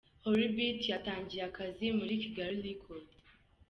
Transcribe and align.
HollyBeat 0.23 0.81
yatangiye 0.93 1.41
akazi 1.49 1.85
muri 1.97 2.13
Kigali 2.21 2.57
Record. 2.67 3.07